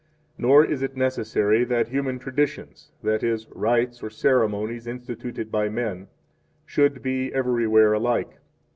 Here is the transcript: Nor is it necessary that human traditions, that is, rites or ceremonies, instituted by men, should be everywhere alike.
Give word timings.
Nor 0.35 0.65
is 0.65 0.81
it 0.81 0.97
necessary 0.97 1.63
that 1.63 1.89
human 1.89 2.17
traditions, 2.17 2.91
that 3.03 3.21
is, 3.21 3.45
rites 3.51 4.01
or 4.01 4.09
ceremonies, 4.09 4.87
instituted 4.87 5.51
by 5.51 5.69
men, 5.69 6.07
should 6.65 7.03
be 7.03 7.31
everywhere 7.35 7.93
alike. 7.93 8.39